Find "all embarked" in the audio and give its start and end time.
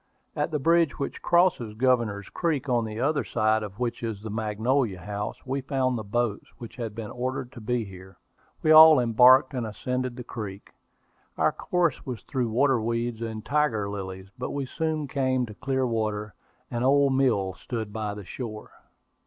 8.71-9.53